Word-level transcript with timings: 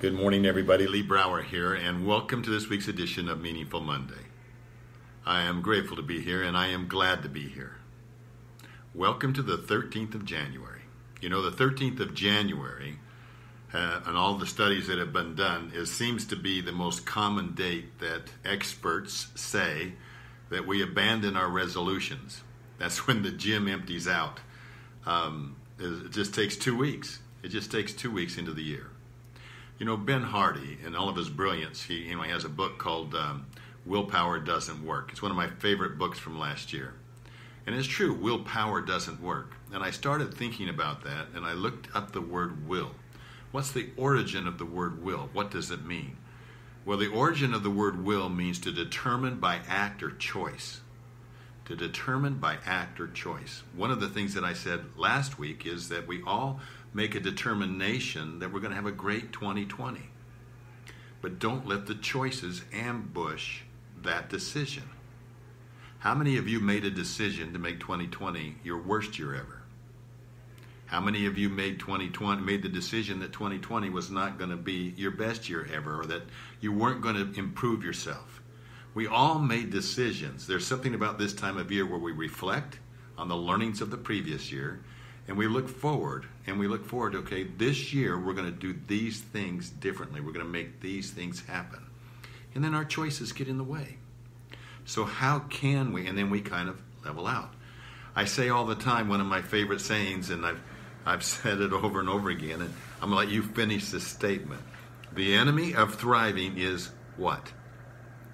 Good 0.00 0.14
morning, 0.14 0.46
everybody. 0.46 0.86
Lee 0.86 1.02
Brower 1.02 1.42
here, 1.42 1.74
and 1.74 2.06
welcome 2.06 2.40
to 2.44 2.50
this 2.50 2.68
week's 2.68 2.86
edition 2.86 3.28
of 3.28 3.40
Meaningful 3.40 3.80
Monday. 3.80 4.26
I 5.26 5.42
am 5.42 5.60
grateful 5.60 5.96
to 5.96 6.04
be 6.04 6.20
here, 6.20 6.40
and 6.40 6.56
I 6.56 6.68
am 6.68 6.86
glad 6.86 7.24
to 7.24 7.28
be 7.28 7.48
here. 7.48 7.78
Welcome 8.94 9.32
to 9.32 9.42
the 9.42 9.58
13th 9.58 10.14
of 10.14 10.24
January. 10.24 10.82
You 11.20 11.30
know, 11.30 11.42
the 11.42 11.50
13th 11.50 11.98
of 11.98 12.14
January, 12.14 13.00
uh, 13.74 14.02
and 14.06 14.16
all 14.16 14.34
the 14.34 14.46
studies 14.46 14.86
that 14.86 14.98
have 14.98 15.12
been 15.12 15.34
done, 15.34 15.72
it 15.74 15.86
seems 15.86 16.24
to 16.26 16.36
be 16.36 16.60
the 16.60 16.70
most 16.70 17.04
common 17.04 17.56
date 17.56 17.98
that 17.98 18.30
experts 18.44 19.26
say 19.34 19.94
that 20.48 20.64
we 20.64 20.80
abandon 20.80 21.36
our 21.36 21.48
resolutions. 21.48 22.42
That's 22.78 23.04
when 23.08 23.22
the 23.22 23.32
gym 23.32 23.66
empties 23.66 24.06
out. 24.06 24.38
Um, 25.06 25.56
it 25.76 26.12
just 26.12 26.34
takes 26.34 26.56
two 26.56 26.76
weeks. 26.76 27.18
It 27.42 27.48
just 27.48 27.72
takes 27.72 27.92
two 27.92 28.12
weeks 28.12 28.38
into 28.38 28.52
the 28.52 28.62
year. 28.62 28.92
You 29.78 29.86
know, 29.86 29.96
Ben 29.96 30.22
Hardy, 30.22 30.76
in 30.84 30.96
all 30.96 31.08
of 31.08 31.14
his 31.14 31.28
brilliance, 31.28 31.84
he, 31.84 31.98
you 31.98 32.16
know, 32.16 32.22
he 32.22 32.32
has 32.32 32.44
a 32.44 32.48
book 32.48 32.78
called 32.78 33.14
um, 33.14 33.46
Willpower 33.86 34.40
Doesn't 34.40 34.84
Work. 34.84 35.10
It's 35.12 35.22
one 35.22 35.30
of 35.30 35.36
my 35.36 35.50
favorite 35.50 35.98
books 35.98 36.18
from 36.18 36.36
last 36.36 36.72
year. 36.72 36.94
And 37.64 37.76
it's 37.76 37.86
true, 37.86 38.12
willpower 38.12 38.80
doesn't 38.80 39.22
work. 39.22 39.52
And 39.72 39.84
I 39.84 39.92
started 39.92 40.34
thinking 40.34 40.68
about 40.68 41.04
that, 41.04 41.28
and 41.32 41.44
I 41.44 41.52
looked 41.52 41.94
up 41.94 42.10
the 42.10 42.20
word 42.20 42.66
will. 42.66 42.90
What's 43.52 43.70
the 43.70 43.90
origin 43.96 44.48
of 44.48 44.58
the 44.58 44.66
word 44.66 45.04
will? 45.04 45.28
What 45.32 45.52
does 45.52 45.70
it 45.70 45.84
mean? 45.84 46.16
Well, 46.84 46.98
the 46.98 47.12
origin 47.12 47.54
of 47.54 47.62
the 47.62 47.70
word 47.70 48.04
will 48.04 48.28
means 48.28 48.58
to 48.60 48.72
determine 48.72 49.38
by 49.38 49.60
act 49.68 50.02
or 50.02 50.10
choice. 50.10 50.80
To 51.68 51.76
determine 51.76 52.38
by 52.38 52.56
act 52.64 52.98
or 52.98 53.08
choice. 53.08 53.62
One 53.76 53.90
of 53.90 54.00
the 54.00 54.08
things 54.08 54.32
that 54.32 54.42
I 54.42 54.54
said 54.54 54.96
last 54.96 55.38
week 55.38 55.66
is 55.66 55.90
that 55.90 56.06
we 56.06 56.22
all 56.22 56.60
make 56.94 57.14
a 57.14 57.20
determination 57.20 58.38
that 58.38 58.50
we're 58.50 58.60
going 58.60 58.70
to 58.70 58.76
have 58.76 58.86
a 58.86 58.90
great 58.90 59.32
2020. 59.34 60.00
But 61.20 61.38
don't 61.38 61.68
let 61.68 61.84
the 61.84 61.94
choices 61.94 62.62
ambush 62.72 63.60
that 64.02 64.30
decision. 64.30 64.84
How 65.98 66.14
many 66.14 66.38
of 66.38 66.48
you 66.48 66.58
made 66.58 66.86
a 66.86 66.90
decision 66.90 67.52
to 67.52 67.58
make 67.58 67.80
2020 67.80 68.56
your 68.64 68.80
worst 68.80 69.18
year 69.18 69.34
ever? 69.34 69.60
How 70.86 71.02
many 71.02 71.26
of 71.26 71.36
you 71.36 71.50
made 71.50 71.80
2020 71.80 72.40
made 72.40 72.62
the 72.62 72.70
decision 72.70 73.20
that 73.20 73.34
2020 73.34 73.90
was 73.90 74.10
not 74.10 74.38
going 74.38 74.48
to 74.48 74.56
be 74.56 74.94
your 74.96 75.10
best 75.10 75.50
year 75.50 75.68
ever 75.70 76.00
or 76.00 76.06
that 76.06 76.22
you 76.62 76.72
weren't 76.72 77.02
going 77.02 77.16
to 77.16 77.38
improve 77.38 77.84
yourself? 77.84 78.40
We 78.98 79.06
all 79.06 79.38
made 79.38 79.70
decisions. 79.70 80.48
There's 80.48 80.66
something 80.66 80.92
about 80.92 81.20
this 81.20 81.32
time 81.32 81.56
of 81.56 81.70
year 81.70 81.86
where 81.86 82.00
we 82.00 82.10
reflect 82.10 82.80
on 83.16 83.28
the 83.28 83.36
learnings 83.36 83.80
of 83.80 83.92
the 83.92 83.96
previous 83.96 84.50
year 84.50 84.80
and 85.28 85.38
we 85.38 85.46
look 85.46 85.68
forward 85.68 86.26
and 86.48 86.58
we 86.58 86.66
look 86.66 86.84
forward 86.84 87.14
okay 87.14 87.44
this 87.44 87.94
year 87.94 88.18
we're 88.18 88.32
going 88.32 88.52
to 88.52 88.60
do 88.60 88.76
these 88.88 89.20
things 89.20 89.70
differently. 89.70 90.20
We're 90.20 90.32
going 90.32 90.44
to 90.44 90.50
make 90.50 90.80
these 90.80 91.12
things 91.12 91.46
happen. 91.46 91.86
And 92.56 92.64
then 92.64 92.74
our 92.74 92.84
choices 92.84 93.30
get 93.30 93.46
in 93.46 93.56
the 93.56 93.62
way. 93.62 93.98
So 94.84 95.04
how 95.04 95.38
can 95.48 95.92
we 95.92 96.08
and 96.08 96.18
then 96.18 96.28
we 96.28 96.40
kind 96.40 96.68
of 96.68 96.80
level 97.04 97.28
out. 97.28 97.54
I 98.16 98.24
say 98.24 98.48
all 98.48 98.66
the 98.66 98.74
time 98.74 99.08
one 99.08 99.20
of 99.20 99.28
my 99.28 99.42
favorite 99.42 99.80
sayings 99.80 100.28
and 100.30 100.44
i've 100.44 100.60
i've 101.06 101.22
said 101.36 101.60
it 101.60 101.72
over 101.72 102.00
and 102.00 102.08
over 102.08 102.30
again 102.30 102.62
and 102.62 102.74
i'm 103.00 103.10
going 103.10 103.12
to 103.12 103.26
let 103.26 103.28
you 103.28 103.44
finish 103.44 103.92
this 103.92 104.08
statement. 104.08 104.62
The 105.12 105.36
enemy 105.36 105.76
of 105.76 105.94
thriving 105.94 106.58
is 106.58 106.90
what 107.16 107.52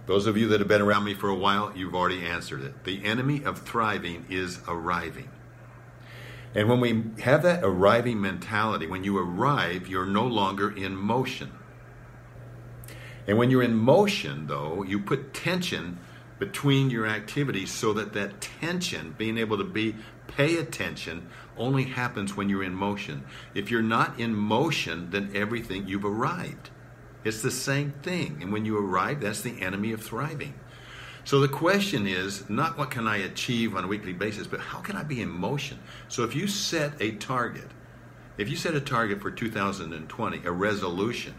those 0.06 0.26
of 0.26 0.36
you 0.36 0.48
that 0.48 0.60
have 0.60 0.68
been 0.68 0.82
around 0.82 1.04
me 1.04 1.14
for 1.14 1.28
a 1.28 1.34
while 1.34 1.72
you've 1.74 1.94
already 1.94 2.24
answered 2.24 2.62
it 2.62 2.84
the 2.84 3.04
enemy 3.04 3.42
of 3.44 3.60
thriving 3.60 4.24
is 4.28 4.60
arriving 4.68 5.28
and 6.54 6.68
when 6.68 6.80
we 6.80 7.22
have 7.22 7.42
that 7.42 7.64
arriving 7.64 8.20
mentality, 8.20 8.86
when 8.86 9.02
you 9.02 9.18
arrive, 9.18 9.88
you're 9.88 10.06
no 10.06 10.24
longer 10.24 10.70
in 10.70 10.94
motion. 10.94 11.50
And 13.26 13.38
when 13.38 13.50
you're 13.50 13.62
in 13.62 13.74
motion, 13.74 14.46
though, 14.46 14.84
you 14.84 15.00
put 15.00 15.34
tension 15.34 15.98
between 16.38 16.90
your 16.90 17.06
activities 17.06 17.72
so 17.72 17.92
that 17.94 18.12
that 18.12 18.40
tension, 18.40 19.14
being 19.18 19.38
able 19.38 19.58
to 19.58 19.64
be 19.64 19.96
pay 20.28 20.56
attention, 20.56 21.28
only 21.56 21.84
happens 21.84 22.36
when 22.36 22.48
you're 22.48 22.62
in 22.62 22.74
motion. 22.74 23.24
If 23.54 23.70
you're 23.70 23.82
not 23.82 24.18
in 24.20 24.34
motion, 24.34 25.10
then 25.10 25.30
everything 25.34 25.88
you've 25.88 26.04
arrived. 26.04 26.70
It's 27.24 27.42
the 27.42 27.50
same 27.50 27.92
thing. 28.02 28.38
And 28.42 28.52
when 28.52 28.64
you 28.64 28.78
arrive, 28.78 29.20
that's 29.20 29.40
the 29.40 29.60
enemy 29.62 29.92
of 29.92 30.02
thriving. 30.02 30.54
So 31.24 31.40
the 31.40 31.48
question 31.48 32.06
is 32.06 32.48
not 32.50 32.76
what 32.76 32.90
can 32.90 33.08
I 33.08 33.16
achieve 33.16 33.74
on 33.74 33.84
a 33.84 33.86
weekly 33.86 34.12
basis, 34.12 34.46
but 34.46 34.60
how 34.60 34.80
can 34.80 34.94
I 34.94 35.02
be 35.02 35.22
in 35.22 35.30
motion? 35.30 35.78
So 36.08 36.22
if 36.22 36.34
you 36.34 36.46
set 36.46 36.92
a 37.00 37.12
target, 37.12 37.70
if 38.36 38.50
you 38.50 38.56
set 38.56 38.74
a 38.74 38.80
target 38.80 39.22
for 39.22 39.30
2020, 39.30 40.42
a 40.44 40.52
resolution 40.52 41.34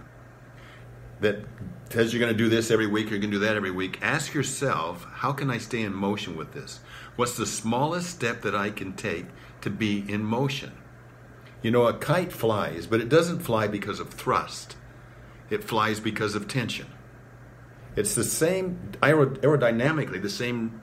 that 1.21 1.45
says 1.91 2.13
you're 2.13 2.19
going 2.19 2.33
to 2.33 2.37
do 2.37 2.49
this 2.49 2.71
every 2.71 2.87
week, 2.87 3.11
you're 3.11 3.19
going 3.19 3.31
to 3.31 3.37
do 3.37 3.45
that 3.45 3.55
every 3.55 3.71
week, 3.71 3.99
ask 4.01 4.33
yourself, 4.33 5.05
how 5.05 5.31
can 5.31 5.51
I 5.51 5.59
stay 5.59 5.83
in 5.83 5.93
motion 5.93 6.35
with 6.35 6.53
this? 6.53 6.79
What's 7.15 7.37
the 7.37 7.45
smallest 7.45 8.09
step 8.09 8.41
that 8.41 8.55
I 8.55 8.71
can 8.71 8.93
take 8.93 9.27
to 9.61 9.69
be 9.69 10.03
in 10.11 10.23
motion? 10.23 10.71
You 11.61 11.71
know, 11.71 11.85
a 11.85 11.93
kite 11.93 12.33
flies, 12.33 12.87
but 12.87 13.01
it 13.01 13.09
doesn't 13.09 13.39
fly 13.39 13.67
because 13.67 13.99
of 13.99 14.09
thrust. 14.09 14.75
It 15.49 15.63
flies 15.63 15.99
because 15.99 16.35
of 16.35 16.47
tension. 16.47 16.87
It's 17.95 18.15
the 18.15 18.23
same 18.23 18.91
aerodynamically, 19.01 20.21
the 20.21 20.29
same 20.29 20.81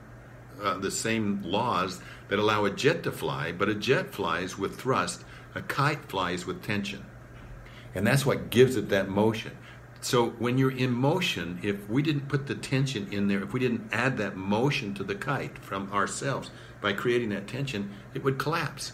uh, 0.61 0.77
the 0.77 0.91
same 0.91 1.41
laws 1.43 1.99
that 2.29 2.39
allow 2.39 2.63
a 2.63 2.69
jet 2.69 3.03
to 3.03 3.11
fly, 3.11 3.51
but 3.51 3.67
a 3.67 3.75
jet 3.75 4.13
flies 4.13 4.57
with 4.57 4.79
thrust, 4.79 5.25
a 5.55 5.61
kite 5.61 6.05
flies 6.05 6.45
with 6.45 6.63
tension. 6.63 7.05
And 7.93 8.07
that's 8.07 8.25
what 8.25 8.49
gives 8.49 8.75
it 8.75 8.89
that 8.89 9.09
motion. 9.09 9.57
So 10.01 10.31
when 10.31 10.57
you're 10.57 10.71
in 10.71 10.91
motion, 10.91 11.59
if 11.63 11.89
we 11.89 12.01
didn't 12.01 12.27
put 12.27 12.47
the 12.47 12.55
tension 12.55 13.07
in 13.11 13.27
there, 13.27 13.41
if 13.41 13.53
we 13.53 13.59
didn't 13.59 13.89
add 13.91 14.17
that 14.17 14.35
motion 14.35 14.93
to 14.95 15.03
the 15.03 15.15
kite 15.15 15.57
from 15.57 15.91
ourselves 15.91 16.51
by 16.81 16.93
creating 16.93 17.29
that 17.29 17.47
tension, 17.47 17.91
it 18.13 18.23
would 18.23 18.37
collapse. 18.37 18.93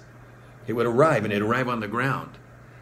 It 0.67 0.73
would 0.73 0.85
arrive 0.85 1.23
and 1.23 1.33
it'd 1.33 1.47
arrive 1.47 1.67
on 1.67 1.79
the 1.79 1.87
ground. 1.87 2.37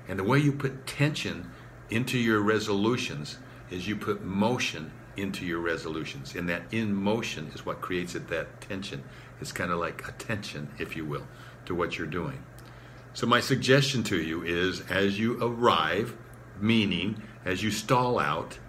And 0.08 0.19
the 0.19 0.24
way 0.24 0.40
you 0.40 0.52
put 0.52 0.88
tension 0.88 1.50
into 1.90 2.18
your 2.18 2.42
resolutions 2.42 3.38
is 3.70 3.88
you 3.88 3.96
put 3.96 4.24
motion 4.24 4.92
into 5.18 5.46
your 5.46 5.59
resolutions. 5.59 6.36
And 6.36 6.48
that 6.50 6.64
in 6.72 6.94
motion 6.94 7.52
is 7.53 7.66
what 7.66 7.81
creates 7.81 8.16
it 8.16 8.28
that 8.30 8.62
tension. 8.62 9.03
It's 9.42 9.52
kind 9.52 9.72
of 9.72 9.80
like 9.80 10.08
attention, 10.08 10.70
if 10.78 10.96
you 10.96 11.06
will, 11.06 11.28
to 11.66 11.75
what 11.75 11.98
you're 11.98 12.08
doing. 12.08 12.44
So, 13.14 13.25
my 13.25 13.40
suggestion 13.40 14.03
to 14.06 14.22
you 14.22 14.44
is 14.44 14.81
as 14.90 15.20
you 15.20 15.42
arrive, 15.42 16.16
meaning 16.59 17.22
as 17.46 17.64
you 17.64 17.72
stall 17.72 18.19
out 18.19 18.59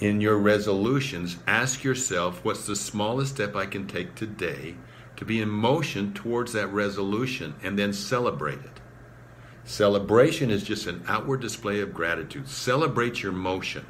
in 0.00 0.20
your 0.20 0.36
resolutions, 0.36 1.36
ask 1.46 1.84
yourself 1.84 2.44
what's 2.44 2.66
the 2.66 2.76
smallest 2.76 3.34
step 3.34 3.56
I 3.56 3.66
can 3.66 3.86
take 3.86 4.14
today 4.14 4.74
to 5.16 5.24
be 5.24 5.40
in 5.40 5.48
motion 5.48 6.12
towards 6.12 6.52
that 6.52 6.68
resolution 6.68 7.54
and 7.62 7.78
then 7.78 7.92
celebrate 7.92 8.60
it. 8.60 8.80
Celebration 9.68 10.50
is 10.50 10.62
just 10.62 10.86
an 10.86 11.04
outward 11.08 11.42
display 11.42 11.82
of 11.82 11.92
gratitude. 11.92 12.48
Celebrate 12.48 13.22
your 13.22 13.32
motion. 13.32 13.84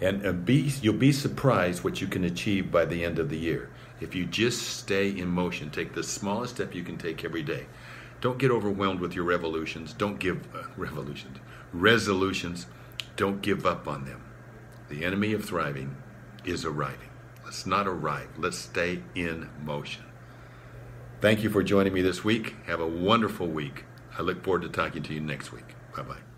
And 0.00 0.26
uh, 0.26 0.32
be, 0.32 0.72
you'll 0.82 0.94
be 0.94 1.12
surprised 1.12 1.84
what 1.84 2.00
you 2.00 2.08
can 2.08 2.24
achieve 2.24 2.72
by 2.72 2.84
the 2.84 3.04
end 3.04 3.20
of 3.20 3.30
the 3.30 3.38
year. 3.38 3.70
If 4.00 4.16
you 4.16 4.26
just 4.26 4.62
stay 4.78 5.10
in 5.10 5.28
motion, 5.28 5.70
take 5.70 5.92
the 5.92 6.02
smallest 6.02 6.56
step 6.56 6.74
you 6.74 6.82
can 6.82 6.98
take 6.98 7.24
every 7.24 7.44
day. 7.44 7.66
Don't 8.20 8.36
get 8.36 8.50
overwhelmed 8.50 8.98
with 8.98 9.14
your 9.14 9.24
revolutions. 9.24 9.92
Don't 9.92 10.18
give 10.18 10.42
uh, 10.52 10.64
revolutions, 10.76 11.38
resolutions. 11.72 12.66
Don't 13.14 13.42
give 13.42 13.64
up 13.66 13.86
on 13.86 14.04
them. 14.04 14.24
The 14.88 15.04
enemy 15.04 15.34
of 15.34 15.44
thriving 15.44 15.94
is 16.44 16.64
arriving. 16.64 17.10
Let's 17.44 17.64
not 17.64 17.86
arrive. 17.86 18.30
Let's 18.38 18.58
stay 18.58 19.04
in 19.14 19.48
motion. 19.62 20.02
Thank 21.20 21.44
you 21.44 21.48
for 21.48 21.62
joining 21.62 21.92
me 21.92 22.02
this 22.02 22.24
week. 22.24 22.56
Have 22.66 22.80
a 22.80 22.88
wonderful 22.88 23.46
week. 23.46 23.84
I 24.18 24.22
look 24.22 24.42
forward 24.42 24.62
to 24.62 24.68
talking 24.68 25.02
to 25.02 25.14
you 25.14 25.20
next 25.20 25.52
week. 25.52 25.74
Bye 25.96 26.02
bye. 26.02 26.33